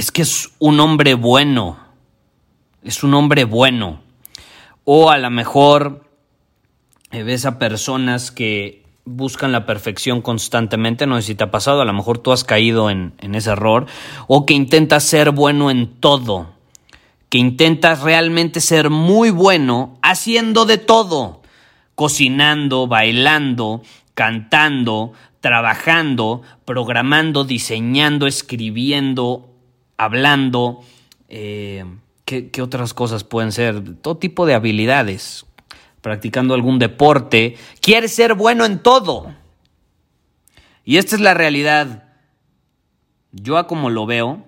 [0.00, 1.78] es que es un hombre bueno?
[2.82, 4.00] Es un hombre bueno.
[4.84, 6.06] O a lo mejor
[7.10, 11.82] eh, ves a personas que buscan la perfección constantemente, no sé si te ha pasado,
[11.82, 13.84] a lo mejor tú has caído en, en ese error,
[14.26, 16.54] o que intentas ser bueno en todo,
[17.28, 21.42] que intentas realmente ser muy bueno haciendo de todo,
[21.94, 23.82] cocinando, bailando,
[24.14, 29.49] cantando, trabajando, programando, diseñando, escribiendo,
[30.00, 30.80] hablando,
[31.28, 31.84] eh,
[32.24, 33.96] ¿qué, ¿qué otras cosas pueden ser?
[33.96, 35.44] Todo tipo de habilidades,
[36.00, 39.34] practicando algún deporte, quieres ser bueno en todo.
[40.86, 42.04] Y esta es la realidad.
[43.32, 44.42] Yo a como lo veo,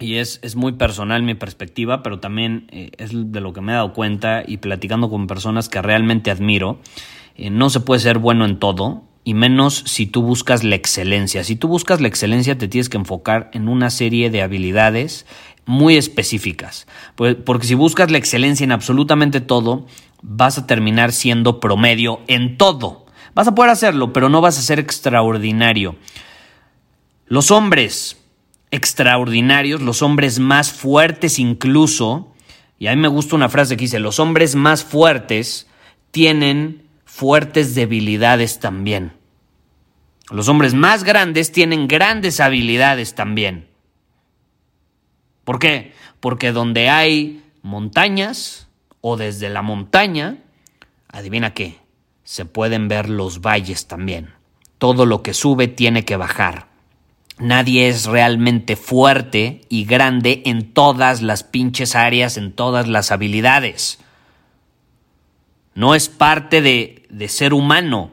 [0.00, 3.72] y es, es muy personal mi perspectiva, pero también eh, es de lo que me
[3.72, 6.80] he dado cuenta y platicando con personas que realmente admiro,
[7.36, 11.42] eh, no se puede ser bueno en todo, y menos si tú buscas la excelencia.
[11.44, 15.26] Si tú buscas la excelencia te tienes que enfocar en una serie de habilidades
[15.64, 19.86] muy específicas, porque si buscas la excelencia en absolutamente todo,
[20.22, 23.06] vas a terminar siendo promedio en todo.
[23.34, 25.96] Vas a poder hacerlo, pero no vas a ser extraordinario.
[27.26, 28.18] Los hombres
[28.70, 32.32] extraordinarios, los hombres más fuertes incluso,
[32.78, 35.66] y a mí me gusta una frase que dice, los hombres más fuertes
[36.10, 36.83] tienen
[37.14, 39.12] fuertes debilidades también.
[40.32, 43.68] Los hombres más grandes tienen grandes habilidades también.
[45.44, 45.92] ¿Por qué?
[46.18, 48.66] Porque donde hay montañas,
[49.00, 50.38] o desde la montaña,
[51.06, 51.78] adivina qué,
[52.24, 54.34] se pueden ver los valles también.
[54.78, 56.66] Todo lo que sube tiene que bajar.
[57.38, 64.00] Nadie es realmente fuerte y grande en todas las pinches áreas, en todas las habilidades.
[65.74, 68.10] No es parte de, de ser humano.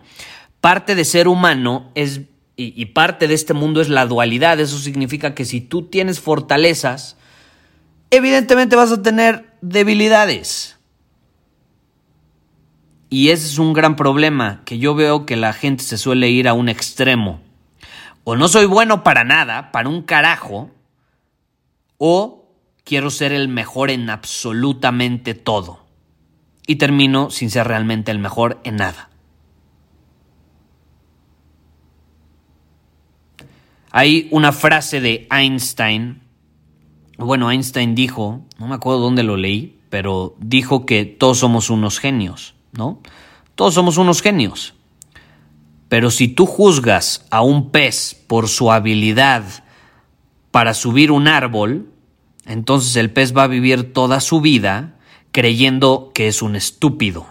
[0.60, 2.22] Parte de ser humano es,
[2.56, 4.60] y, y parte de este mundo es la dualidad.
[4.60, 7.18] Eso significa que si tú tienes fortalezas,
[8.10, 10.78] evidentemente vas a tener debilidades.
[13.10, 16.48] Y ese es un gran problema, que yo veo que la gente se suele ir
[16.48, 17.42] a un extremo.
[18.24, 20.72] O no soy bueno para nada, para un carajo,
[21.98, 22.50] o
[22.86, 25.81] quiero ser el mejor en absolutamente todo.
[26.72, 29.10] Y termino sin ser realmente el mejor en nada.
[33.92, 36.22] Hay una frase de Einstein.
[37.18, 42.00] Bueno, Einstein dijo, no me acuerdo dónde lo leí, pero dijo que todos somos unos
[42.00, 42.56] genios.
[42.72, 43.02] ¿no?
[43.56, 44.74] Todos somos unos genios.
[45.90, 49.44] Pero si tú juzgas a un pez por su habilidad
[50.52, 51.92] para subir un árbol,
[52.46, 54.96] entonces el pez va a vivir toda su vida
[55.32, 57.28] creyendo que es un estúpido.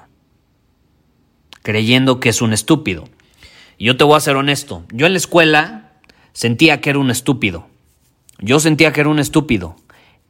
[1.63, 3.09] Creyendo que es un estúpido.
[3.79, 4.85] Y yo te voy a ser honesto.
[4.93, 5.93] Yo en la escuela
[6.33, 7.67] sentía que era un estúpido.
[8.39, 9.77] Yo sentía que era un estúpido.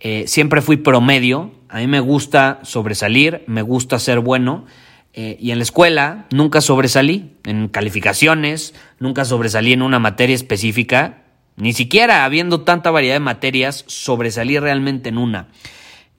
[0.01, 1.53] Eh, siempre fui promedio.
[1.69, 4.67] A mí me gusta sobresalir, me gusta ser bueno.
[5.13, 11.25] Eh, y en la escuela nunca sobresalí en calificaciones, nunca sobresalí en una materia específica,
[11.57, 15.49] ni siquiera habiendo tanta variedad de materias, sobresalí realmente en una.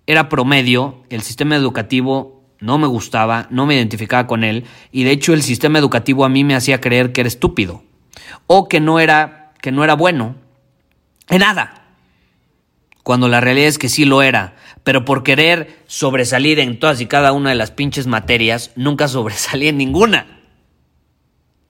[0.08, 5.12] Era promedio, el sistema educativo no me gustaba, no me identificaba con él, y de
[5.12, 7.84] hecho el sistema educativo a mí me hacía creer que era estúpido,
[8.48, 10.36] o que no era, que no era bueno,
[11.30, 11.82] en nada
[13.04, 17.08] cuando la realidad es que sí lo era, pero por querer sobresalir en todas y
[17.08, 20.40] cada una de las pinches materias, nunca sobresalí en ninguna.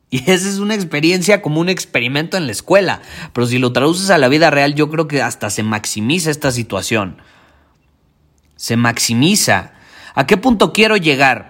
[0.09, 3.01] Y esa es una experiencia como un experimento en la escuela,
[3.31, 6.51] pero si lo traduces a la vida real, yo creo que hasta se maximiza esta
[6.51, 7.21] situación.
[8.61, 9.71] Se maximiza.
[10.13, 11.49] ¿A qué punto quiero llegar?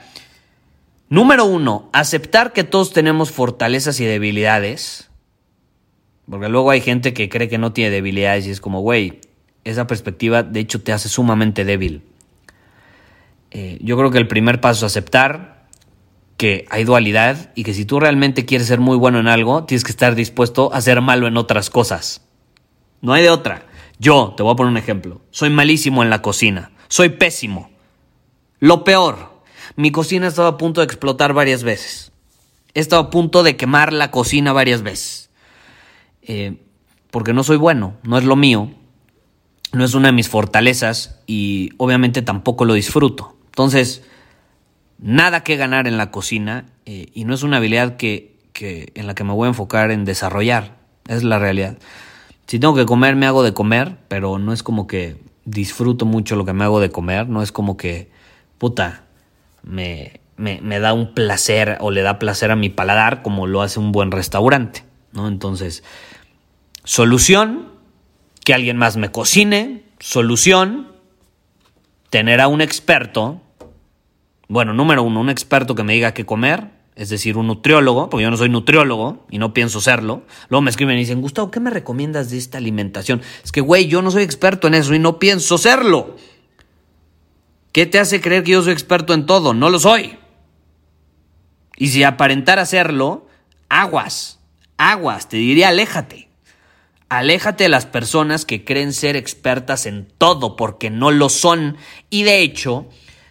[1.09, 5.09] Número uno, aceptar que todos tenemos fortalezas y debilidades.
[6.29, 9.19] Porque luego hay gente que cree que no tiene debilidades y es como, güey,
[9.65, 12.01] esa perspectiva de hecho te hace sumamente débil.
[13.51, 15.67] Eh, yo creo que el primer paso es aceptar
[16.37, 19.83] que hay dualidad y que si tú realmente quieres ser muy bueno en algo, tienes
[19.83, 22.25] que estar dispuesto a ser malo en otras cosas.
[23.01, 23.65] No hay de otra.
[23.99, 27.69] Yo, te voy a poner un ejemplo, soy malísimo en la cocina, soy pésimo.
[28.59, 29.31] Lo peor,
[29.77, 32.11] mi cocina ha estado a punto de explotar varias veces.
[32.73, 35.29] He estado a punto de quemar la cocina varias veces.
[36.21, 36.57] Eh,
[37.09, 38.71] porque no soy bueno, no es lo mío,
[39.71, 43.37] no es una de mis fortalezas y obviamente tampoco lo disfruto.
[43.45, 44.03] Entonces,
[44.99, 49.07] nada que ganar en la cocina eh, y no es una habilidad que, que, en
[49.07, 50.77] la que me voy a enfocar en desarrollar,
[51.07, 51.77] es la realidad.
[52.47, 56.35] Si tengo que comer, me hago de comer, pero no es como que disfruto mucho
[56.35, 58.09] lo que me hago de comer, no es como que,
[58.57, 59.03] puta,
[59.63, 63.61] me, me, me da un placer o le da placer a mi paladar como lo
[63.61, 65.27] hace un buen restaurante, ¿no?
[65.27, 65.83] Entonces,
[66.83, 67.69] solución,
[68.43, 70.87] que alguien más me cocine, solución,
[72.09, 73.41] tener a un experto,
[74.47, 76.69] bueno, número uno, un experto que me diga qué comer,
[77.01, 80.21] es decir, un nutriólogo, porque yo no soy nutriólogo y no pienso serlo.
[80.49, 83.23] Luego me escriben y dicen, Gustavo, ¿qué me recomiendas de esta alimentación?
[83.43, 86.15] Es que, güey, yo no soy experto en eso y no pienso serlo.
[87.71, 89.55] ¿Qué te hace creer que yo soy experto en todo?
[89.55, 90.19] No lo soy.
[91.75, 93.25] Y si aparentara serlo,
[93.67, 94.37] aguas,
[94.77, 96.29] aguas, te diría aléjate.
[97.09, 101.77] Aléjate de las personas que creen ser expertas en todo porque no lo son
[102.11, 102.87] y de hecho,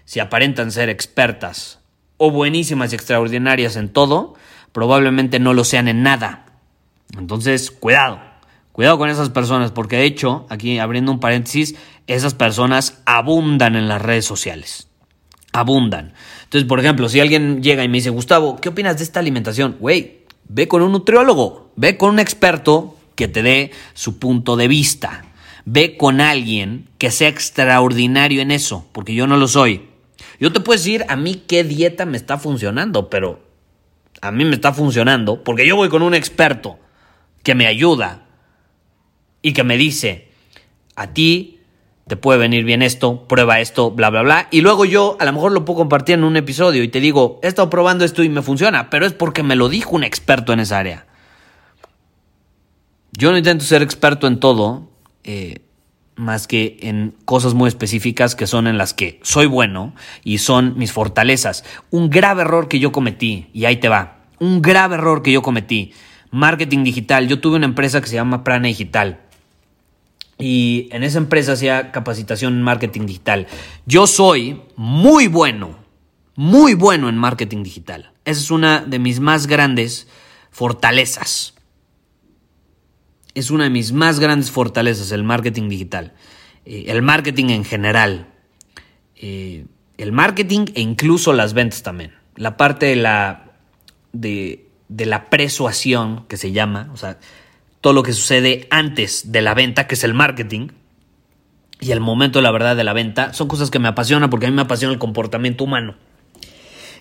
[0.06, 1.79] si aparentan ser expertas
[2.22, 4.34] o buenísimas y extraordinarias en todo,
[4.72, 6.44] probablemente no lo sean en nada.
[7.16, 8.20] Entonces, cuidado,
[8.72, 11.76] cuidado con esas personas porque de hecho, aquí abriendo un paréntesis,
[12.06, 14.88] esas personas abundan en las redes sociales.
[15.54, 16.12] Abundan.
[16.44, 19.78] Entonces, por ejemplo, si alguien llega y me dice, Gustavo, ¿qué opinas de esta alimentación?
[19.80, 24.68] Güey, ve con un nutriólogo, ve con un experto que te dé su punto de
[24.68, 25.24] vista.
[25.64, 29.89] Ve con alguien que sea extraordinario en eso, porque yo no lo soy.
[30.40, 33.40] Yo te puedo decir a mí qué dieta me está funcionando, pero
[34.22, 36.78] a mí me está funcionando porque yo voy con un experto
[37.42, 38.26] que me ayuda
[39.42, 40.30] y que me dice,
[40.96, 41.60] a ti
[42.06, 44.48] te puede venir bien esto, prueba esto, bla, bla, bla.
[44.50, 47.38] Y luego yo a lo mejor lo puedo compartir en un episodio y te digo,
[47.42, 50.52] he estado probando esto y me funciona, pero es porque me lo dijo un experto
[50.52, 51.06] en esa área.
[53.12, 54.90] Yo no intento ser experto en todo,
[55.22, 55.60] eh,
[56.20, 60.78] más que en cosas muy específicas que son en las que soy bueno y son
[60.78, 61.64] mis fortalezas.
[61.90, 65.42] Un grave error que yo cometí, y ahí te va, un grave error que yo
[65.42, 65.92] cometí,
[66.30, 67.26] marketing digital.
[67.26, 69.20] Yo tuve una empresa que se llama Prana Digital.
[70.38, 73.46] Y en esa empresa hacía capacitación en marketing digital.
[73.84, 75.76] Yo soy muy bueno,
[76.34, 78.12] muy bueno en marketing digital.
[78.24, 80.08] Esa es una de mis más grandes
[80.50, 81.54] fortalezas
[83.40, 86.12] es una de mis más grandes fortalezas, el marketing digital.
[86.64, 88.28] Eh, el marketing en general.
[89.16, 89.66] Eh,
[89.98, 92.12] el marketing e incluso las ventas también.
[92.36, 93.52] La parte de la,
[94.12, 97.18] de, de la persuasión, que se llama, o sea,
[97.80, 100.68] todo lo que sucede antes de la venta, que es el marketing,
[101.80, 104.50] y el momento la verdad de la venta, son cosas que me apasionan porque a
[104.50, 105.96] mí me apasiona el comportamiento humano.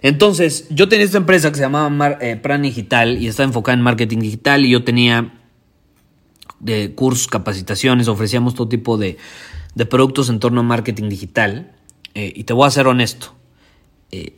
[0.02, 3.84] Entonces, yo tenía esta empresa que se llamaba eh, Plan Digital y estaba enfocada en
[3.84, 5.34] marketing digital y yo tenía
[6.60, 9.18] de cursos, capacitaciones, ofrecíamos todo tipo de,
[9.90, 11.72] productos en torno a marketing digital.
[12.16, 13.34] Eh, y te voy a ser honesto,
[14.12, 14.34] eh,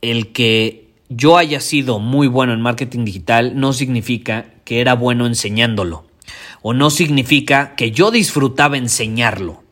[0.00, 5.26] el que yo haya sido muy bueno en marketing digital no significa que era bueno
[5.26, 6.06] enseñándolo.
[6.62, 9.62] O no significa que yo disfrutaba enseñarlo.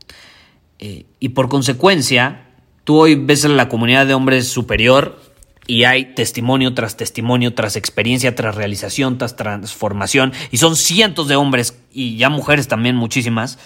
[0.78, 2.46] Eh, y por consecuencia,
[2.84, 5.20] tú hoy ves a la comunidad de hombres superior
[5.66, 11.36] y hay testimonio tras testimonio, tras experiencia, tras realización, tras transformación, y son cientos de
[11.36, 13.58] hombres y ya mujeres también muchísimas,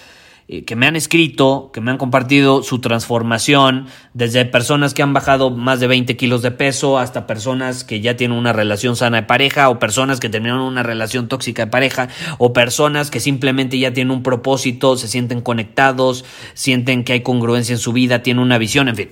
[0.53, 5.13] eh, que me han escrito, que me han compartido su transformación, desde personas que han
[5.13, 9.19] bajado más de 20 kilos de peso hasta personas que ya tienen una relación sana
[9.19, 13.79] de pareja, o personas que terminaron una relación tóxica de pareja, o personas que simplemente
[13.79, 18.43] ya tienen un propósito, se sienten conectados, sienten que hay congruencia en su vida, tienen
[18.43, 19.11] una visión, en fin.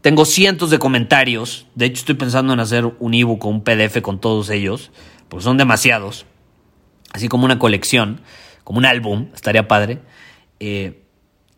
[0.00, 1.66] Tengo cientos de comentarios.
[1.74, 4.90] De hecho, estoy pensando en hacer un ebook o un PDF con todos ellos,
[5.28, 6.24] porque son demasiados.
[7.12, 8.22] Así como una colección,
[8.64, 10.00] como un álbum, estaría padre.
[10.58, 11.04] Eh,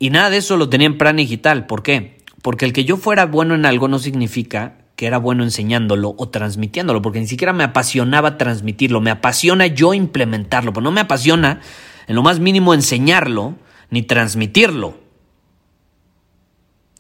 [0.01, 1.67] y nada de eso lo tenía en plan digital.
[1.67, 2.19] ¿Por qué?
[2.43, 6.29] Porque el que yo fuera bueno en algo no significa que era bueno enseñándolo o
[6.29, 11.61] transmitiéndolo, porque ni siquiera me apasionaba transmitirlo, me apasiona yo implementarlo, pero no me apasiona
[12.09, 13.55] en lo más mínimo enseñarlo
[13.91, 15.02] ni transmitirlo.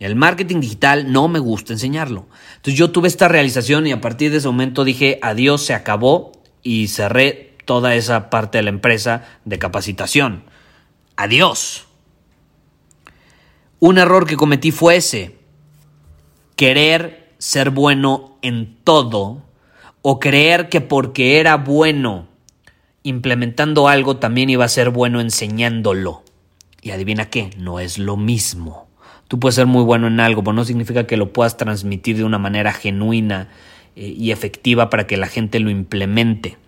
[0.02, 2.26] El marketing digital no me gusta enseñarlo.
[2.56, 6.32] Entonces yo tuve esta realización y a partir de ese momento dije, adiós, se acabó
[6.62, 10.42] y cerré toda esa parte de la empresa de capacitación.
[11.16, 11.86] Adiós.
[13.78, 15.36] Un error que cometí fue ese,
[16.56, 19.42] querer ser bueno en todo
[20.02, 22.26] o creer que porque era bueno
[23.04, 26.22] implementando algo también iba a ser bueno enseñándolo.
[26.80, 28.88] Y adivina qué, no es lo mismo.
[29.32, 32.24] Tú puedes ser muy bueno en algo, pero no significa que lo puedas transmitir de
[32.24, 33.48] una manera genuina
[33.96, 36.58] eh, y efectiva para que la gente lo implemente.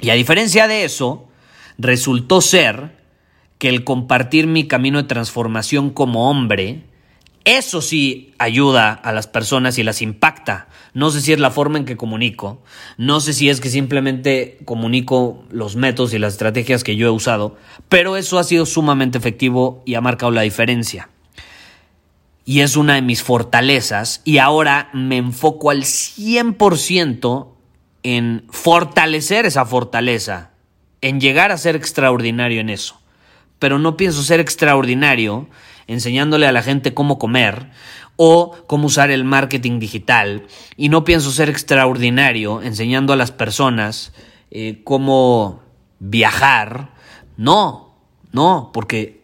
[0.00, 1.28] Y a diferencia de eso,
[1.78, 2.98] resultó ser
[3.58, 6.82] que el compartir mi camino de transformación como hombre,
[7.44, 10.66] eso sí ayuda a las personas y las impacta.
[10.94, 12.60] No sé si es la forma en que comunico,
[12.96, 17.10] no sé si es que simplemente comunico los métodos y las estrategias que yo he
[17.10, 17.56] usado,
[17.88, 21.11] pero eso ha sido sumamente efectivo y ha marcado la diferencia.
[22.44, 27.48] Y es una de mis fortalezas y ahora me enfoco al 100%
[28.02, 30.50] en fortalecer esa fortaleza,
[31.00, 33.00] en llegar a ser extraordinario en eso.
[33.58, 35.48] Pero no pienso ser extraordinario
[35.86, 37.70] enseñándole a la gente cómo comer
[38.16, 40.46] o cómo usar el marketing digital.
[40.76, 44.12] Y no pienso ser extraordinario enseñando a las personas
[44.50, 45.62] eh, cómo
[45.98, 46.90] viajar.
[47.36, 47.94] No,
[48.32, 49.22] no, porque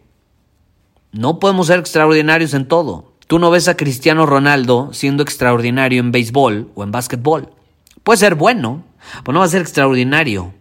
[1.11, 3.08] no podemos ser extraordinarios en todo.
[3.29, 7.53] Tú no ves a Cristiano Ronaldo siendo extraordinario en béisbol o en básquetbol.
[8.01, 8.83] Puede ser bueno,
[9.23, 10.51] pero no va a ser extraordinario.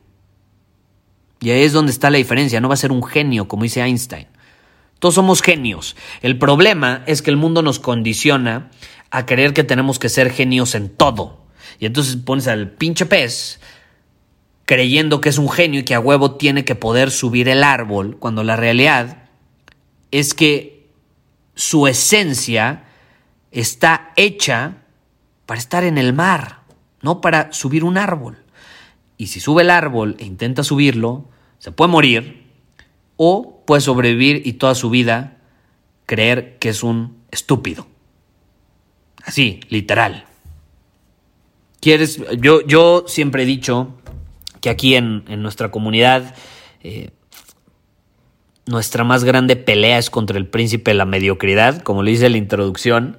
[1.41, 2.61] Y ahí es donde está la diferencia.
[2.61, 4.27] No va a ser un genio, como dice Einstein.
[4.99, 5.97] Todos somos genios.
[6.21, 8.69] El problema es que el mundo nos condiciona
[9.11, 11.47] a creer que tenemos que ser genios en todo.
[11.79, 13.61] Y entonces pones al pinche pez
[14.67, 18.19] creyendo que es un genio y que a huevo tiene que poder subir el árbol,
[18.19, 19.23] cuando la realidad
[20.11, 20.78] es que
[21.59, 22.85] su esencia
[23.51, 24.85] está hecha
[25.45, 26.61] para estar en el mar,
[27.03, 28.39] no para subir un árbol.
[29.17, 32.47] Y si sube el árbol e intenta subirlo, se puede morir
[33.17, 35.39] o puede sobrevivir y toda su vida
[36.07, 37.89] creer que es un estúpido.
[39.25, 40.27] Así, literal.
[41.81, 42.23] ¿Quieres?
[42.39, 43.99] Yo, yo siempre he dicho
[44.61, 46.37] que aquí en, nuestra comunidad
[46.85, 47.11] eh,
[48.69, 52.37] nuestra más grande pelea es contra el príncipe de la mediocridad, como le dice la
[52.37, 53.19] introducción.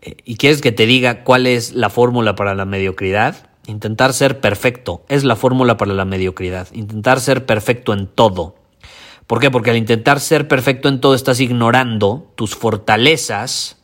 [0.00, 3.50] Eh, ¿Y quieres que te diga cuál es la fórmula para la mediocridad?
[3.66, 6.68] Intentar ser perfecto es la fórmula para la mediocridad.
[6.72, 8.54] Intentar ser perfecto en todo.
[9.26, 9.50] ¿Por qué?
[9.50, 13.82] Porque al intentar ser perfecto en todo estás ignorando tus fortalezas,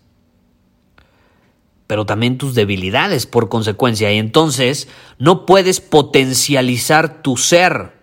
[1.87, 4.13] pero también tus debilidades por consecuencia.
[4.13, 4.87] Y entonces
[5.19, 8.00] no puedes potencializar tu ser.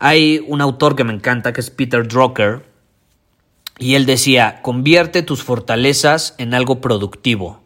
[0.00, 2.64] Hay un autor que me encanta, que es Peter Drucker,
[3.78, 7.60] y él decía, convierte tus fortalezas en algo productivo.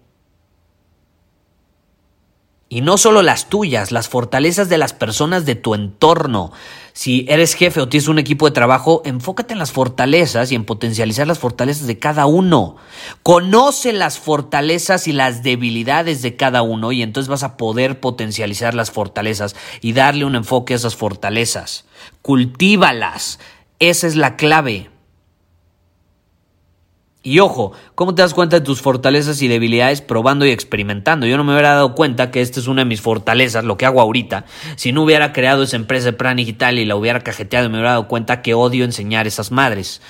[2.71, 6.53] Y no solo las tuyas, las fortalezas de las personas de tu entorno.
[6.93, 10.65] Si eres jefe o tienes un equipo de trabajo, enfócate en las fortalezas y en
[10.65, 12.77] potencializar las fortalezas de cada uno.
[13.23, 18.75] Conoce las fortalezas y las debilidades de cada uno y entonces vas a poder potencializar
[18.75, 21.87] las fortalezas y darle un enfoque a esas fortalezas.
[22.21, 23.39] Cultívalas.
[23.79, 24.92] Esa es la clave.
[27.25, 31.25] Y ojo, ¿cómo te das cuenta de tus fortalezas y debilidades probando y experimentando?
[31.25, 33.87] Yo no me hubiera dado cuenta que esta es una de mis fortalezas, lo que
[33.87, 37.69] hago ahorita, si no hubiera creado esa empresa de plan digital y la hubiera cajeteado
[37.71, 40.03] me hubiera dado cuenta que odio enseñar esas madres.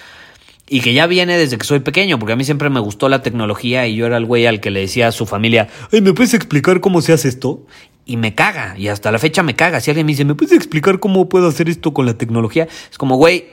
[0.71, 3.23] Y que ya viene desde que soy pequeño, porque a mí siempre me gustó la
[3.23, 6.33] tecnología y yo era el güey al que le decía a su familia, ¿me puedes
[6.33, 7.67] explicar cómo se hace esto?
[8.07, 9.81] Y me caga, y hasta la fecha me caga.
[9.81, 12.69] Si alguien me dice, ¿me puedes explicar cómo puedo hacer esto con la tecnología?
[12.91, 13.45] Es como, güey,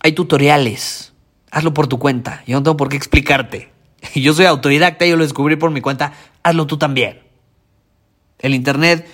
[0.00, 1.13] hay tutoriales
[1.54, 2.42] hazlo por tu cuenta.
[2.46, 3.70] Yo no tengo por qué explicarte.
[4.14, 7.20] Yo soy autodidacta, yo lo descubrí por mi cuenta, hazlo tú también.
[8.38, 9.08] El Internet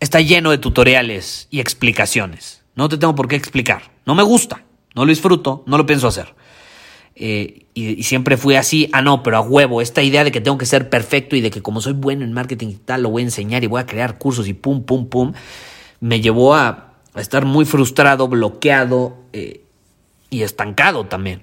[0.00, 2.62] está lleno de tutoriales y explicaciones.
[2.74, 3.90] No te tengo por qué explicar.
[4.06, 6.34] No me gusta, no lo disfruto, no lo pienso hacer.
[7.14, 10.58] Eh, y, siempre fui así, ah, no, pero a huevo, esta idea de que tengo
[10.58, 13.22] que ser perfecto y de que como soy bueno en marketing y tal, lo voy
[13.22, 15.32] a enseñar y voy a crear cursos y pum, pum, pum,
[16.00, 19.62] me llevó a, estar muy frustrado, bloqueado eh,
[20.30, 21.40] y estancado también.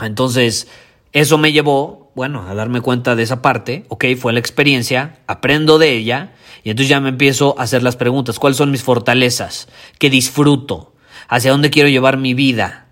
[0.00, 0.68] Entonces,
[1.12, 5.78] eso me llevó, bueno, a darme cuenta de esa parte, ok, fue la experiencia, aprendo
[5.78, 9.68] de ella y entonces ya me empiezo a hacer las preguntas, ¿cuáles son mis fortalezas?
[9.98, 10.94] ¿Qué disfruto?
[11.28, 12.88] ¿Hacia dónde quiero llevar mi vida?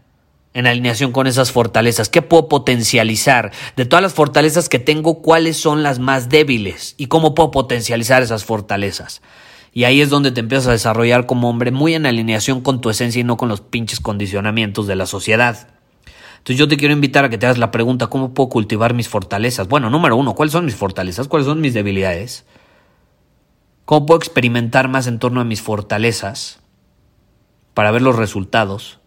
[0.55, 3.51] En alineación con esas fortalezas, ¿qué puedo potencializar?
[3.77, 6.95] De todas las fortalezas que tengo, ¿cuáles son las más débiles?
[6.97, 9.21] ¿Y cómo puedo potencializar esas fortalezas?
[9.73, 12.89] Y ahí es donde te empiezas a desarrollar como hombre muy en alineación con tu
[12.89, 15.75] esencia y no con los pinches condicionamientos de la sociedad.
[16.45, 19.09] Entonces yo te quiero invitar a que te hagas la pregunta, ¿cómo puedo cultivar mis
[19.09, 19.67] fortalezas?
[19.67, 21.27] Bueno, número uno, ¿cuáles son mis fortalezas?
[21.27, 22.45] ¿Cuáles son mis debilidades?
[23.87, 26.61] ¿Cómo puedo experimentar más en torno a mis fortalezas
[27.73, 29.01] para ver los resultados?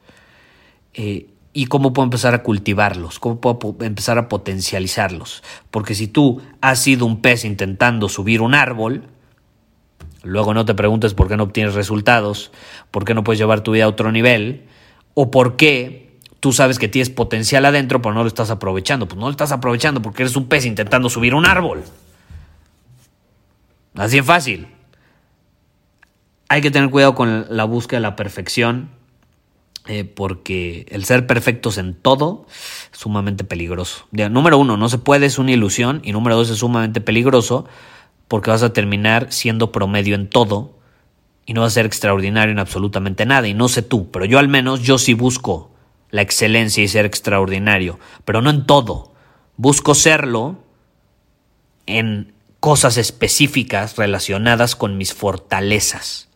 [0.97, 5.43] eh, y cómo puedo empezar a cultivarlos, cómo puedo empezar a potencializarlos.
[5.71, 9.03] Porque si tú has sido un pez intentando subir un árbol,
[10.23, 12.51] luego no te preguntes por qué no obtienes resultados,
[12.91, 14.65] por qué no puedes llevar tu vida a otro nivel,
[15.15, 16.06] o por qué
[16.39, 19.07] tú sabes que tienes potencial adentro, pero no lo estás aprovechando.
[19.07, 21.83] Pues no lo estás aprovechando porque eres un pez intentando subir un árbol.
[23.95, 24.67] Así es fácil.
[26.49, 28.89] Hay que tener cuidado con la búsqueda de la perfección
[29.87, 32.45] eh, porque el ser perfectos en todo
[32.91, 34.05] es sumamente peligroso.
[34.11, 36.01] número uno, no se puede, es una ilusión.
[36.03, 37.65] Y número dos, es sumamente peligroso
[38.27, 40.77] porque vas a terminar siendo promedio en todo
[41.45, 43.47] y no vas a ser extraordinario en absolutamente nada.
[43.47, 45.71] Y no sé tú, pero yo al menos, yo sí busco
[46.09, 49.13] la excelencia y ser extraordinario, pero no en todo.
[49.57, 50.57] Busco serlo
[51.85, 56.27] en cosas específicas relacionadas con mis fortalezas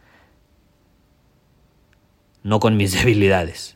[2.43, 3.75] no con mis debilidades.